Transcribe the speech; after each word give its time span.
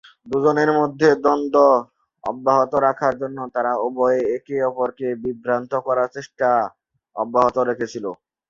দুজনের 0.27 0.69
মধ্যে 0.79 1.09
দ্বন্দ্ব 1.23 1.57
অব্যাহত 2.23 2.73
রাখার 2.85 3.13
জন্য 3.21 3.37
তারা 3.55 3.71
উভয়ে 3.85 4.19
একে 4.35 4.55
অপরকে 4.69 5.07
বিভ্রান্ত 5.23 5.71
করার 5.87 6.09
চেষ্টা 6.15 6.49
অব্যাহত 7.15 7.55
রেখেছিল। 7.69 8.05